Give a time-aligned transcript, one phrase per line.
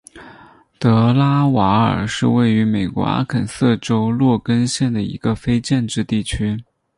[0.79, 6.63] 德拉瓦尔是位于美国阿肯色州洛根县的一个非建制地区。